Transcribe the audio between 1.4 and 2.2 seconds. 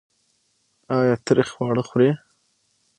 خواړه خورئ؟